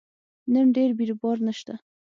[0.53, 1.73] نن ډېر بیروبار نشته